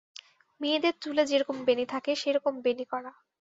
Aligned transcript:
মেয়েদের 0.61 0.95
চুলে 1.01 1.23
যে 1.25 1.37
রকম 1.37 1.57
বেণী 1.65 1.85
থাকে, 1.85 2.11
সে 2.15 2.29
রকম 2.31 2.53
বেণী-করা। 2.61 3.11